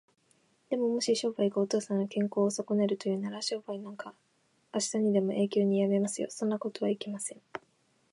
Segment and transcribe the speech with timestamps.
[0.71, 4.15] でも、もし商売がお父さんの健康をそこねるというのなら、商売なんか
[4.71, 6.27] あしたにでも永久にやめますよ。
[6.31, 7.41] そんなことはいけません。